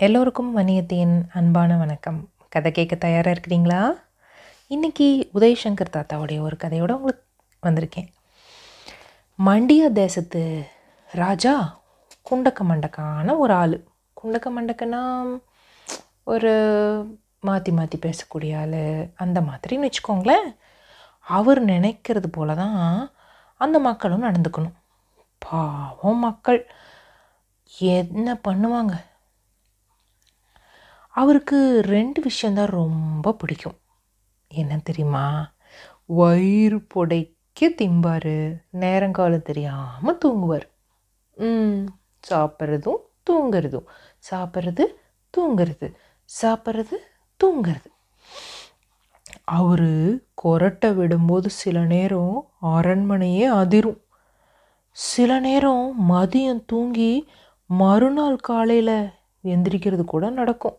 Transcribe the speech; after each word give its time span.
எல்லோருக்கும் 0.00 0.56
வணியத்தின் 0.56 1.22
அன்பான 1.34 1.76
வணக்கம். 1.76 2.28
கதை 2.48 2.72
கேட்க 2.72 2.96
தயாராக 2.96 3.40
இருக்கிறீங்களா? 3.40 3.80
இன்றைக்கி 4.68 5.08
உதயசங்கர் 5.34 5.92
தாத்தாவுடைய 5.92 6.40
ஒரு 6.40 6.56
கதையோடு 6.64 6.92
உங்களுக்கு 6.92 7.24
வந்திருக்கேன். 7.62 8.06
மண்டியா 9.44 9.92
தேசத்து 9.92 10.66
ராஜா 11.12 11.80
குண்டக்க 12.30 12.60
மண்டக்கான 12.68 13.36
ஒரு 13.38 13.52
ஆள். 13.52 13.84
குண்டக்க 14.22 14.46
மண்டக்கனா 14.58 15.02
ஒரு 16.24 16.52
மாற்றி 17.40 17.72
மாற்றி 17.72 17.98
பேசக்கூடிய 17.98 18.60
ஆள். 18.60 19.10
அந்த 19.16 19.40
மாதிரின்னு 19.40 19.90
வச்சுக்கோங்களேன். 19.90 20.56
அவர் 21.20 21.64
நினைக்கிறது 21.64 22.26
போல 22.30 22.54
தான் 22.54 23.12
அந்த 23.56 23.78
மக்களும் 23.78 24.24
நடந்துக்கணும். 24.24 24.78
பாவம் 25.38 26.18
மக்கள். 26.18 26.70
என்ன 27.78 28.40
பண்ணுவாங்க? 28.48 29.06
அவருக்கு 31.08 31.82
ரெண்டு 31.84 32.22
விஷயந்தான் 32.22 32.66
ரொம்ப 32.66 33.32
பிடிக்கும். 33.32 33.78
என்ன 34.48 34.78
தெரியுமா? 34.84 35.52
வயிறு 36.04 36.86
புடைக்க 36.94 37.60
திம்பார். 37.60 38.56
நேரங்காலம் 38.70 39.42
தெரியாமல் 39.42 40.18
தூங்குவார். 40.18 40.70
ம். 41.34 41.84
சாப்பிட்றதும் 42.30 42.96
தூங்குறதும். 43.30 43.84
சாப்பிட்றது 44.30 44.84
தூங்குறது. 45.36 45.94
சாப்பிட்றது 46.42 46.94
தூங்குறது. 47.44 47.84
அவர் 49.44 50.16
கொரட்டை 50.44 50.94
விடும்போது 50.94 51.46
சில 51.46 51.84
நேரம் 51.84 52.50
அரண்மனையே 52.62 53.44
அதிரும். 53.44 54.00
சில 54.90 55.40
நேரம் 55.40 56.10
மதியம் 56.10 56.64
தூங்கி 56.66 57.28
மறுநாள் 57.66 58.36
காலையில் 58.36 59.10
எந்திரிக்கிறது 59.44 60.04
கூட 60.04 60.30
நடக்கும். 60.30 60.78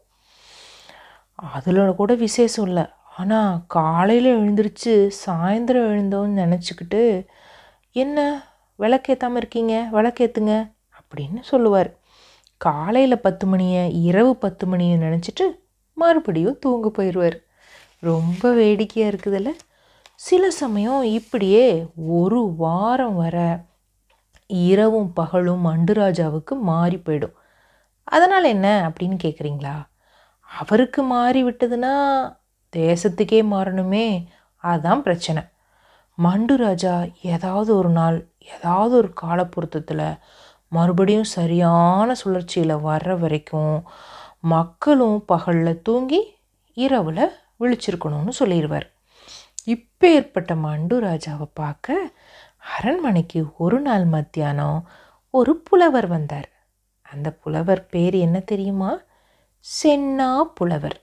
அதில் 1.55 1.95
கூட 1.95 2.13
விசேஷம் 2.13 2.65
இல்லை. 2.65 2.85
ஆனால் 3.17 3.59
காலையில் 3.67 4.29
எழுந்திரிச்சு 4.37 4.93
சாயந்தரம் 5.25 5.89
எழுந்தோன்னு 5.91 6.41
நினச்சிக்கிட்டு 6.43 7.25
என்ன? 7.91 8.43
விளக்கேற்றாமல் 8.75 9.37
இருக்கீங்க? 9.37 9.89
விளக்கேற்றுங்க 9.91 10.71
அப்படின்னு 10.99 11.39
சொல்லுவார். 11.41 11.97
காலையில் 12.57 13.19
பத்து 13.19 13.47
மணியை 13.47 14.03
இரவு 14.03 14.35
பத்து 14.35 14.67
மணியை 14.67 14.97
நினச்சிட்டு 14.97 15.45
மறுபடியும் 15.93 16.59
தூங்க 16.59 16.87
போயிடுவார் 16.97 17.37
ரொம்ப 17.99 18.51
வேடிக்கையாக 18.51 19.11
இருக்குதுல்ல? 19.13 19.51
சில 20.15 20.51
சமயம் 20.51 21.03
இப்படியே 21.03 21.85
ஒரு 21.95 22.53
வாரம் 22.57 23.15
வர 23.15 23.37
இரவும் 24.47 25.13
பகலும் 25.13 25.65
அண்டுராஜாவுக்கு 25.65 26.55
மாறி 26.55 26.95
போயிடும். 26.95 27.35
அதனால் 28.03 28.43
என்ன 28.43 28.67
அப்படின்னு 28.89 29.17
கேட்குறீங்களா 29.23 29.75
அவருக்கு 30.49 31.03
மாறி 31.03 31.43
விட்டதுன்னா 31.43 31.93
தேசத்துக்கே 32.75 33.39
மாறணுமே 33.53 34.27
அதுதான் 34.63 35.01
பிரச்சனை. 35.01 35.41
மண்டு 36.17 36.55
ராஜா 36.57 36.93
ஏதாவது 37.21 37.75
ஒரு 37.75 37.89
நாள் 37.89 38.17
ஏதாவது 38.55 38.95
ஒரு 38.95 39.13
காலப்பொருத்தத்தில் 39.21 40.19
மறுபடியும் 40.67 41.29
சரியான 41.37 42.15
சுழற்சியில் 42.15 42.83
வர்ற 42.83 43.19
வரைக்கும் 43.19 43.75
மக்களும் 44.39 45.25
பகலில் 45.25 45.81
தூங்கி 45.81 46.21
இரவில் 46.73 47.25
விழிச்சிருக்கணும்னு 47.59 48.33
சொல்லிடுவார் 48.39 48.87
இப்போ 49.65 50.07
ஏற்பட்ட 50.07 50.55
மண்டு 50.55 51.01
ராஜாவை 51.01 51.47
பார்க்க 51.53 52.13
அரண்மனைக்கு 52.77 53.39
ஒரு 53.57 53.79
நாள் 53.79 54.05
மத்தியானம் 54.05 54.79
ஒரு 55.33 55.53
புலவர் 55.57 56.07
வந்தார். 56.07 56.49
அந்த 57.03 57.31
புலவர் 57.31 57.81
பேர் 57.85 58.13
என்ன 58.13 58.39
தெரியுமா? 58.39 58.91
சென்னா 59.65 60.29
புலவர். 60.57 60.99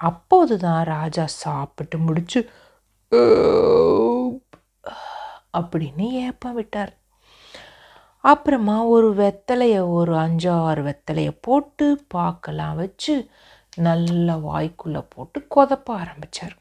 அப்போதுதான் 0.00 0.82
ராஜா 0.84 1.24
சாப்பிட்டு 1.42 1.96
முடிச்சு 1.98 2.40
அப்படின்னு 5.58 6.06
ஏப்பம் 6.26 6.54
விட்டார். 6.54 6.92
அப்புறமா 8.24 8.76
ஒரு 8.94 9.08
வெத்தலையை 9.20 9.82
ஒரு 9.98 10.14
அஞ்சாறு 10.24 10.82
வெத்தலையை 10.88 11.32
போட்டு 11.40 11.86
பாக்கெல்லாம் 12.14 12.76
வச்சு 12.82 13.14
நல்ல 13.76 14.34
வாய்க்குள்ளே 14.48 15.02
போட்டு 15.14 15.38
கொதப்ப 15.54 15.88
ஆரம்பித்தார் 16.02 16.56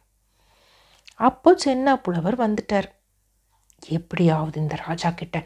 அப்போ 1.28 1.50
சென்னா 1.66 1.94
புலவர் 2.06 2.38
வந்துட்டார். 2.46 2.90
எப்படியாவது 3.98 4.58
இந்த 4.62 4.76
ராஜா 4.86 5.10
கிட்ட 5.10 5.38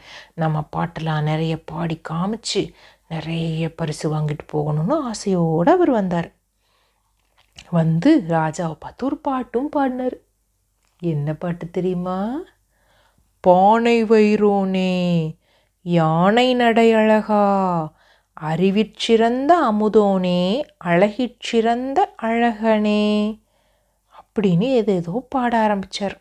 நம்ம 0.42 0.58
பாட்டெல்லாம் 0.76 1.28
நிறைய 1.30 1.54
பாடி 1.72 1.96
காமிச்சு 2.10 2.62
நிறைய 3.10 3.64
பரிசு 3.76 4.06
வாங்கிட்டு 4.14 4.46
போகணும்னு 4.54 4.96
ஆசையோடு 5.02 5.72
அவர் 5.72 5.92
வந்தார். 5.92 6.30
வந்து 7.70 8.12
ராஜாவை 8.28 8.76
பார்த்து 8.80 9.06
ஒரு 9.06 9.18
பாட்டும் 9.18 9.70
பாடினார். 9.70 10.18
என்ன 11.02 11.34
பாட்டு 11.34 11.66
தெரியுமா? 11.70 12.18
பானை 13.44 14.04
வைரோனே 14.04 14.96
யானை 15.86 16.48
நடை 16.54 16.94
அழகா 16.94 17.44
அறிவிற்சிறந்த 18.42 19.52
அமுதோனே 19.72 20.44
அழகிற்சிறந்த 20.86 22.00
அழகனே 22.22 23.06
அப்படின்னு 24.20 24.68
ஏதேதோ 24.80 25.26
பாட 25.30 25.52
ஆரம்பித்தார் 25.58 26.18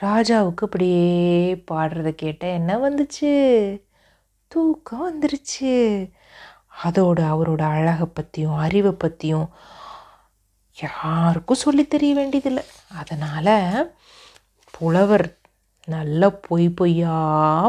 ராஜாவுக்கு 0.00 0.64
அப்படியே 0.66 1.10
பாடுறத 1.70 2.10
கேட்ட 2.14 2.44
என்ன 2.52 2.76
வந்துச்சு? 2.76 3.32
தூக்கம் 4.52 5.04
வந்துருச்சு. 5.08 5.74
அதோட 6.84 7.20
அவரோட 7.32 7.62
அழகை 7.62 8.06
பற்றியும் 8.14 8.58
அறிவை 8.66 8.92
பற்றியும் 8.92 9.48
யாருக்கும் 10.82 11.62
சொல்லி 11.64 11.84
தெரிய 11.94 12.14
வேண்டியதில்லை. 12.14 12.64
அதனால் 13.00 13.54
புலவர் 14.70 15.26
நல்ல 15.86 16.30
பொய் 16.30 16.68
பொய்யா 16.68 17.16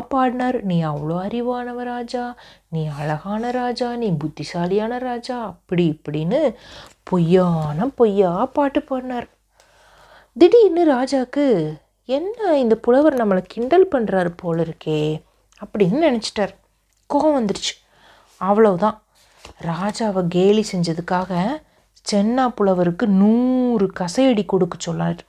பாடினார். 0.01 0.57
நீ 0.63 0.77
அவ்வளோ 0.83 1.16
அறிவானவ 1.27 1.83
ராஜா. 1.83 2.25
நீ 2.67 2.81
அழகான 3.00 3.51
ராஜா. 3.51 3.95
நீ 3.95 4.09
புத்திசாலியான 4.23 4.97
ராஜா. 4.97 5.38
அப்படி 5.45 5.85
இப்படின்னு 5.94 6.41
பொய்யான 7.03 7.88
பொய்யா 7.88 8.33
பாட்டு 8.45 8.81
பாடினார். 8.81 9.27
திடீர்னு 10.38 10.83
ராஜாவுக்கு 10.94 11.47
என்ன 12.05 12.57
இந்த 12.57 12.75
புலவர் 12.75 13.19
நம்மளை 13.21 13.44
கிண்டல் 13.47 13.88
பண்ணுறாரு 13.91 14.31
போல 14.35 14.63
இருக்கே 14.63 15.01
அப்படின்னு 15.65 16.03
நினச்சிட்டார். 16.07 16.53
கோபம் 17.13 17.38
வந்துடுச்சு 17.40 17.74
அவ்வளவுதான். 18.41 18.97
ராஜாவை 19.72 20.22
கேலி 20.35 20.63
செஞ்சதுக்காக 20.72 21.31
சென்னா 22.12 22.46
புலவருக்கு 22.57 23.06
நூறு 23.22 23.85
கசையடி 24.00 24.44
கொடுக்க 24.46 24.78
சொல்லாரு 24.85 25.24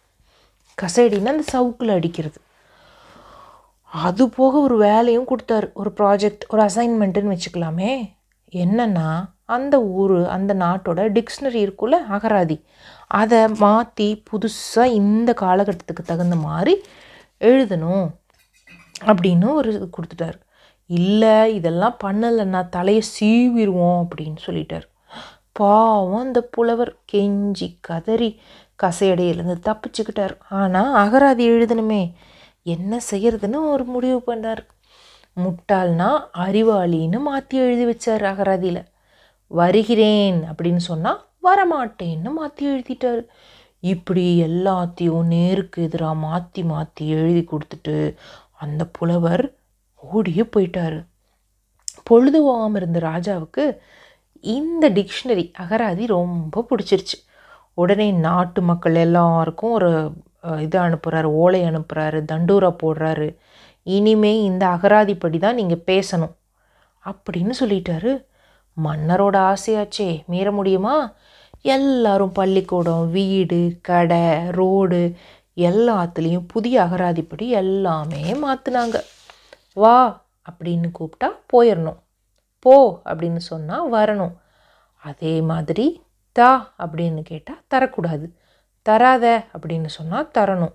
கசையடின்னா 0.79 1.33
அந்த 1.35 1.45
சவுக்கில் 1.55 1.97
அடிக்கிறது. 1.97 2.39
அது 4.05 4.25
போக 4.37 4.55
ஒரு 4.67 4.77
வேலையும் 4.77 5.29
கொடுத்தாரு. 5.29 5.67
ஒரு 5.81 5.91
ப்ராஜெக்ட் 5.99 6.45
ஒரு 6.49 6.63
அசைன்மெண்ட்டுன்னு 6.69 7.35
வச்சுக்கலாமே. 7.35 7.93
என்னென்னா 8.63 9.09
அந்த 9.55 9.75
ஊர் 10.01 10.15
அந்த 10.37 10.53
நாட்டோட 10.55 11.01
டிக்ஷனரி 11.17 11.61
இருக்குல்ல 11.65 11.97
அகராதி. 12.17 12.57
அதை 13.21 13.41
மாற்றி 13.63 14.09
புதுசாக 14.31 14.97
இந்த 15.01 15.31
காலகட்டத்துக்கு 15.41 16.03
தகுந்த 16.05 16.37
மாதிரி 16.49 16.75
எழுதணும் 17.41 18.07
அப்படின்னு 19.05 19.49
ஒரு 19.53 19.71
இது 19.75 19.87
கொடுத்துட்டார். 19.97 20.39
இல்லை 20.91 21.37
இதெல்லாம் 21.55 21.97
பண்ணலைன்னா 22.05 22.61
தலையை 22.69 23.03
சீவிடுவோம் 23.17 23.99
அப்படின்னு 24.05 24.41
சொல்லிட்டார். 24.47 24.87
பாவம் 25.53 26.23
அந்த 26.25 26.41
புலவர். 26.55 26.93
கெஞ்சி 27.13 27.69
கதறி 27.81 28.31
கசையடையிலேருந்து 28.83 29.59
தப்பிச்சுக்கிட்டார். 29.69 30.35
ஆனால் 30.49 30.91
அகராதி 31.05 31.45
எழுதணுமே. 31.51 32.03
என்ன 32.63 33.01
செய்யறதுன்னு 33.11 33.59
ஒரு 33.73 33.85
முடிவு 33.85 34.19
பண்ணார். 34.27 34.63
முட்டாள்னா 35.37 36.11
அறிவாளின்னு 36.47 37.19
மாற்றி 37.21 37.57
எழுதி 37.59 37.85
வச்சார் 37.85 38.25
அகராதியில். 38.33 38.83
வருகிறேன் 39.51 40.39
அப்படின்னு 40.51 40.83
சொன்னால் 40.91 41.21
வரமாட்டேன்னு 41.43 42.31
மாற்றி 42.31 42.65
எழுதிட்டார். 42.73 43.23
இப்படி 43.81 44.25
எல்லாத்தையும் 44.49 45.27
நேருக்கு 45.35 45.83
எதிராக 45.83 46.15
மாற்றி 46.15 46.63
மாற்றி 46.63 47.05
எழுதி 47.09 47.43
கொடுத்துட்டு 47.51 47.97
அந்த 48.55 48.83
புலவர் 48.87 49.45
ஓடியே 50.13 50.45
போயிட்டார். 50.57 50.99
பொழுது 52.05 52.39
போகாமல் 52.43 52.81
இருந்த 52.81 52.99
ராஜாவுக்கு 53.01 53.65
இந்த 54.41 54.91
டிக்ஷனரி 54.91 55.45
அகராதி 55.63 56.07
ரொம்ப 56.07 56.65
பிடிச்சிருச்சு. 56.71 57.19
உடனே 57.75 58.13
நாட்டு 58.13 58.63
மக்கள் 58.63 58.95
எல்லாருக்கும் 58.95 59.71
ஒரு 59.71 59.91
இது 60.61 60.79
அனுப்புகிறாரு 60.81 61.29
ஓலை 61.43 61.61
அனுப்புகிறாரு 61.63 62.19
தண்டூரா 62.33 62.71
போடுறாரு. 62.83 63.29
இனிமே 63.83 64.43
இந்த 64.43 64.67
அகராதிப்படி 64.67 65.39
தான் 65.39 65.55
நீங்கள் 65.55 65.87
பேசணும். 65.87 66.35
அப்படின்னு 67.05 67.55
சொல்லிட்டாரு. 67.61 68.13
மன்னரோட 68.77 69.37
ஆசையாச்சே 69.53 70.09
மீற 70.27 70.53
முடியுமா? 70.53 70.97
எல்லாரும் 71.63 72.33
பள்ளிக்கூடம் 72.33 73.11
வீடு 73.11 73.79
கடை 73.83 74.25
ரோடு 74.51 75.01
எல்லாத்துலேயும் 75.57 76.47
புதிய 76.47 76.77
அகராதிப்படி 76.85 77.49
எல்லாமே 77.63 78.23
மாற்றினாங்க 78.45 78.97
வா 79.83 80.27
அப்படின்னு 80.51 80.89
கூப்பிட்டா 80.99 81.29
போயிடணும் 81.53 82.01
போ 82.59 83.01
அப்படின்னு 83.05 83.37
சொன்னால் 83.37 83.93
வரணும். 83.93 84.35
அதே 85.03 85.41
மாதிரி 85.41 85.87
தா 86.33 86.75
அப்படின்னு 86.79 87.23
கேட்டால் 87.23 87.63
தரக்கூடாது. 87.75 88.27
தராத 88.83 89.45
அப்படின்னு 89.55 89.87
சொன்னால் 89.87 90.31
தரணும். 90.39 90.75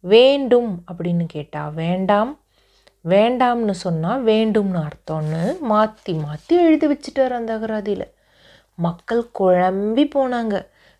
வேண்டும் 0.00 0.84
அப்படின்னு 0.92 1.24
கேட்டால் 1.26 1.72
வேண்டாம். 1.72 2.40
வேண்டாம்னு 3.04 3.74
சொன்னால் 3.84 4.24
வேண்டும்னு 4.24 4.80
அர்த்தம்னு 4.86 5.60
மாற்றி 5.60 6.12
மாற்றி 6.14 6.56
எழுதி 6.56 6.86
வச்சுட்டார் 6.86 7.34
அந்த 7.38 7.58
அகராதியில். 7.58 8.06
மக்கள் 8.74 9.24
குழம்பி 9.38 10.04
போனாங்க. 10.14 10.54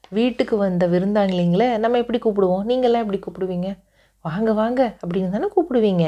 வீட்டுக்கு 0.09 0.57
வந்த 0.57 0.87
விருந்தாளிங்களே 0.87 1.79
நம்ம 1.79 1.99
எப்படி 1.99 2.19
கூப்பிடுவோம்? 2.19 2.69
நீங்களாம் 2.71 3.05
எப்படி 3.05 3.21
கூப்பிடுவீங்க? 3.21 3.71
வாங்க 4.25 4.53
வாங்க 4.53 4.97
அப்படின்னு 5.03 5.31
தானே 5.31 5.49
கூப்பிடுவீங்க. 5.57 6.05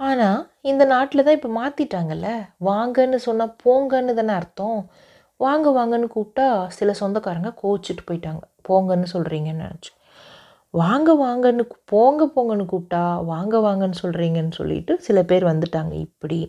ஆனால் 0.00 0.40
இந்த 0.70 0.82
நாட்டில் 0.92 1.24
தான் 1.26 1.36
இப்போ 1.38 1.50
மாற்றிட்டாங்கல்ல 1.60 2.28
வாங்கன்னு 2.68 3.18
சொன்னால் 3.26 3.54
போங்கன்னு 3.64 4.12
தானே 4.18 4.34
அர்த்தம். 4.40 4.80
வாங்க 5.40 5.68
வாங்கன்னு 5.78 6.08
கூப்பிட்டா 6.14 6.46
சில 6.78 6.92
சொந்தக்காரங்க 7.00 7.50
கோச்சிட்டு 7.62 8.02
போயிட்டாங்க. 8.08 8.42
போங்கன்னு 8.68 9.08
சொல்கிறீங்கன்னு 9.14 9.64
நினச்சி. 9.66 9.92
வாங்க 10.74 11.10
வாங்கன்னு 11.24 11.64
போங்க 11.92 12.22
போங்கன்னு 12.36 12.64
கூப்பிட்டா 12.72 13.02
வாங்க 13.32 13.56
வாங்கன்னு 13.66 14.00
சொல்கிறீங்கன்னு 14.02 14.54
சொல்லிட்டு 14.60 14.94
சில 15.06 15.18
பேர் 15.22 15.44
வந்துட்டாங்க 15.52 15.94
இப்படி. 16.06 16.40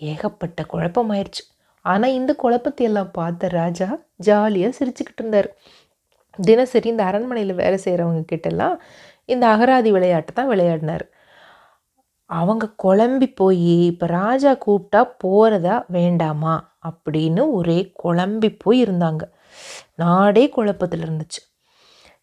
ஏகப்பட்ட 0.00 0.62
குழப்பமாயிருச்சு. 0.72 1.44
ஆனால் 1.84 2.16
இந்த 2.20 2.32
குழப்பத்தை 2.42 2.84
எல்லாம் 2.90 3.12
பார்த்த 3.18 3.48
ராஜா 3.60 3.88
ஜாலியாக 4.28 4.76
சிரிச்சுக்கிட்டு 4.78 5.22
இருந்தார். 5.22 5.48
தினசரி 6.38 6.88
இந்த 6.94 7.04
அரண்மனையில் 7.10 7.60
வேலை 7.62 7.78
செய்கிறவங்க 7.84 8.22
கிட்டெல்லாம் 8.32 8.76
இந்த 9.34 9.44
அகராதி 9.54 9.90
விளையாட்டை 9.96 10.32
தான் 10.34 10.50
விளையாடினார். 10.52 11.04
அவங்க 12.26 12.74
குழம்பி 12.82 13.34
போய் 13.34 13.86
இப்போ 13.86 14.06
ராஜா 14.06 14.56
கூப்பிட்டா 14.66 15.10
போகிறதா 15.18 15.84
வேண்டாமா? 15.88 16.74
அப்படின்னு 16.88 17.52
ஒரே 17.52 17.92
குழம்பி 18.04 18.56
போய் 18.58 18.84
இருந்தாங்க. 18.84 19.22
நாடே 19.94 20.48
குழப்பத்தில் 20.48 21.00
இருந்துச்சு. 21.00 21.42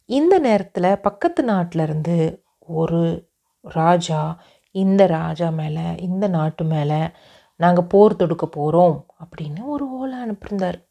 இந்த 0.05 0.39
நேரத்தில் 0.39 1.00
பக்கத்து 1.00 1.45
நாட்டிலருந்து 1.45 2.39
ஒரு 2.59 3.27
ராஜா 3.61 4.41
இந்த 4.71 5.05
ராஜா 5.05 5.50
மேலே 5.50 5.95
இந்த 5.97 6.27
நாட்டு 6.27 6.63
மேலே 6.63 7.09
நாங்கள் 7.56 7.83
போர் 7.83 8.15
தொடுக்க 8.15 8.45
போகிறோம் 8.45 9.06
அப்படின்னு 9.25 9.65
ஒரு 9.65 9.91
ஓலை 9.91 10.17
அனுப்பியிருந்தார். 10.19 10.88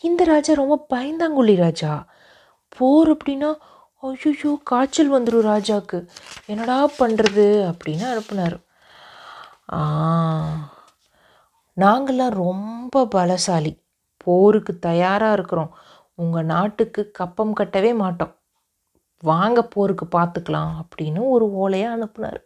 இந்த 0.00 0.24
ராஜா 0.24 0.54
ரொம்ப 0.54 0.86
பயந்தாங்குழி 0.94 1.56
ராஜா. 1.56 2.06
போர் 2.68 3.16
அப்படின்னா 3.16 3.54
ஐயோ 4.02 4.50
காய்ச்சல் 4.64 5.12
வந்துடும் 5.12 5.48
ராஜாவுக்கு 5.48 5.98
என்னடா 6.46 6.76
பண்ணுறது 6.98 7.44
அப்படின்னு 7.68 8.04
அனுப்புனார் 8.08 8.56
ஆ, 9.72 9.80
நாங்கள்லாம் 11.76 12.34
ரொம்ப 12.40 13.04
பலசாலி 13.12 13.72
போருக்கு 14.24 14.72
தயாராக 14.82 15.32
இருக்கிறோம் 15.32 15.70
உங்கள் 16.18 16.48
நாட்டுக்கு 16.50 17.02
கப்பம் 17.18 17.52
கட்டவே 17.52 17.92
மாட்டோம் 18.00 18.32
வாங்க 19.22 19.62
போருக்கு 19.68 20.06
பார்த்துக்கலாம் 20.12 20.72
அப்படின்னு 20.82 21.20
ஒரு 21.28 21.46
ஓலையை 21.58 21.88
அனுப்புனார் 21.92 22.40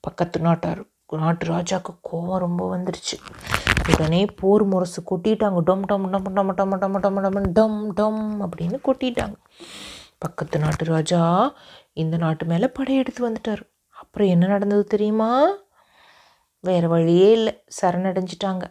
பக்கத்து 0.00 0.38
நாட்டார் 0.40 0.80
நாட்டு 1.18 1.44
ராஜாவுக்கு 1.48 1.92
கோவம் 2.08 2.42
ரொம்ப 2.42 2.62
வந்துருச்சு 2.72 3.16
உடனே 3.92 4.22
போர் 4.40 4.64
முரசு 4.64 5.00
கொட்டிட்டாங்க 5.06 5.60
டம் 5.64 5.84
டம் 5.86 6.04
டம் 6.14 6.26
டம் 6.30 6.50
டம் 6.56 6.74
டம் 6.76 6.98
டம் 6.98 7.20
டம் 7.26 7.52
டம் 7.54 7.78
டம் 7.94 8.22
அப்படின்னு 8.44 8.78
கொட்டிட்டாங்க 8.84 9.36
பக்கத்து 10.22 10.58
நாட்டு 10.64 10.84
ராஜா 10.94 11.20
இந்த 12.02 12.16
நாட்டு 12.24 12.44
மேலே 12.52 12.68
படையெடுத்து 12.78 13.20
வந்துட்டார். 13.28 13.62
அப்புறம் 13.96 14.32
என்ன 14.34 14.44
நடந்தது 14.54 14.84
தெரியுமா? 14.94 15.30
வேறு 16.64 16.88
வழியே 16.94 17.28
இல்லை. 17.38 17.52
சரணடைஞ்சிட்டாங்க. 17.78 18.64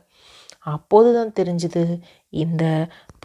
அப்போது 0.74 1.10
தான் 1.18 1.32
தெரிஞ்சுது 1.40 1.84
இந்த 2.44 2.64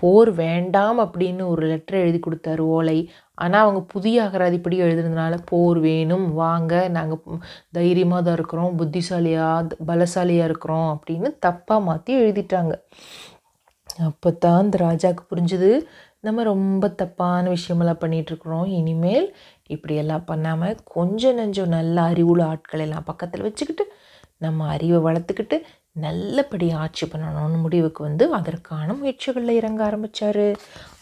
போர் 0.01 0.31
வேண்டாம் 0.43 0.99
அப்படின்னு 1.05 1.43
ஒரு 1.53 1.63
லெட்டர் 1.71 2.03
எழுதி 2.03 2.19
கொடுத்தாரு 2.19 2.63
ஓலை. 2.77 2.99
ஆனால் 3.39 3.65
அவங்க 3.65 3.81
புதிய 3.95 4.17
அகராதிப்படி 4.27 4.77
எழுதுனதுனால 4.87 5.35
போர் 5.51 5.79
வேணும் 5.89 6.27
வாங்க 6.43 6.73
நாங்கள் 6.97 7.41
தைரியமாக 7.79 8.23
தான் 8.27 8.37
இருக்கிறோம் 8.39 8.77
புத்திசாலியாக 8.81 9.79
பலசாலியாக 9.91 10.49
இருக்கிறோம் 10.51 10.89
அப்படின்னு 10.95 11.31
தப்பாக 11.47 11.87
மாற்றி 11.89 12.15
எழுதிட்டாங்க. 12.23 12.75
அப்போ 14.09 14.29
தான் 14.45 14.61
அந்த 14.65 14.77
ராஜாவுக்கு 14.87 15.25
புரிஞ்சுது 15.31 15.71
நம்ம 16.25 16.43
ரொம்ப 16.45 16.89
தப்பான 16.97 17.45
விஷயமெல்லாம் 17.51 18.01
பண்ணிகிட்ருக்குறோம் 18.01 18.67
இனிமேல் 18.73 19.27
இப்படியெல்லாம் 19.67 20.25
பண்ணாமல் 20.25 20.79
கொஞ்சம் 20.89 21.37
நஞ்சம் 21.37 21.73
நல்ல 21.73 21.97
அறிவுள்ள 22.05 22.43
ஆட்கள் 22.45 22.81
எல்லாம் 22.81 23.07
பக்கத்தில் 23.07 23.43
வச்சுக்கிட்டு 23.43 23.85
நம்ம 24.39 24.69
அறிவை 24.69 24.99
வளர்த்துக்கிட்டு 25.03 25.57
நல்லபடி 25.97 26.71
ஆட்சி 26.83 27.07
பண்ணணும்னு 27.07 27.59
முடிவுக்கு 27.65 28.01
வந்து 28.03 28.25
அதற்கான 28.35 28.95
முயற்சிகளில் 29.01 29.59
இறங்க 29.61 29.81
ஆரம்பித்தார் 29.85 30.47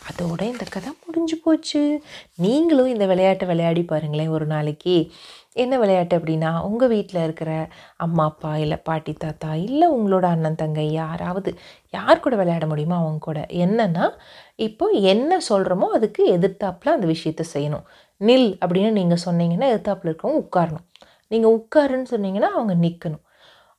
அதோட 0.09 0.41
இந்த 0.53 0.65
கதை 0.71 0.91
முடிஞ்சு 1.05 1.37
போச்சு. 1.45 1.83
நீங்களும் 2.45 2.91
இந்த 2.93 3.07
விளையாட்டை 3.07 3.47
விளையாடி 3.49 3.83
பாருங்களேன் 3.83 4.29
ஒரு 4.29 4.47
நாளைக்கு. 4.47 4.97
என்ன 5.53 5.75
விளையாட்டு 5.79 6.19
அப்படின்னா 6.19 6.51
உங்கள் 6.63 6.89
வீட்டில் 6.89 7.23
இருக்கிற 7.23 7.69
அம்மா 7.97 8.25
அப்பா 8.25 8.57
இல்லை 8.57 8.79
பாட்டி 8.89 9.13
தாத்தா 9.13 9.55
இல்லை 9.55 9.87
உங்களோட 9.97 10.27
அண்ணன் 10.35 10.61
தங்கை 10.63 10.87
யாராவது 10.93 11.51
யார் 11.95 12.25
கூட 12.25 12.37
விளையாட 12.37 12.67
முடியுமோ 12.67 12.97
அவங்க 12.97 13.19
கூட 13.19 13.41
என்னன்னா 13.65 14.07
இப்போ 14.69 14.87
என்ன 15.13 15.41
சொல்கிறோமோ 15.51 15.89
அதுக்கு 15.99 16.23
எதிர்த்தாப்பில் 16.37 16.95
அந்த 16.97 17.07
விஷயத்த 17.07 17.45
செய்யணும். 17.55 17.87
நில் 18.21 18.51
அப்படின்னு 18.63 18.91
நீங்கள் 18.91 19.25
சொன்னீங்கன்னா 19.27 19.69
எதிர்த்தாப்பில் 19.73 20.11
இருக்கவங்க 20.11 20.45
உட்காரணும். 20.47 20.87
நீங்கள் 21.29 21.55
உட்காருன்னு 21.59 22.09
சொன்னீங்கன்னா 22.15 22.51
அவங்க 22.59 22.75
நிற்கணும் 22.87 23.25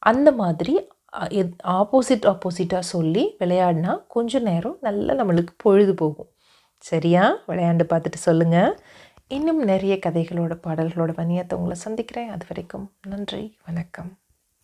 அந்த 0.03 0.29
மாதிரி 0.31 0.73
ஆப்போசிட் 1.13 2.25
ஆப்போசிட்டாக 2.25 2.79
சொல்லி 2.79 3.35
விளையாடினா 3.39 4.03
கொஞ்சம் 4.07 4.43
நேரம் 4.43 4.77
நல்லா 4.81 5.13
நம்மளுக்கு 5.13 5.53
பொழுது 5.57 5.93
போகும். 5.93 6.29
சரியா? 6.77 7.37
விளையாண்டு 7.47 7.85
பார்த்துட்டு 7.89 8.15
சொல்லுங்கள் 8.15 8.79
இன்னும் 9.27 9.63
நிறைய 9.63 9.99
கதைகளோட 10.05 10.53
பாடல்களோட 10.67 11.11
வணியத்தை 11.19 11.53
உங்களை 11.53 11.75
சந்திக்கிறேன். 11.75 12.29
அது 12.29 12.45
வரைக்கும் 12.47 12.91
நன்றி 13.07 13.57
வணக்கம். 13.65 14.17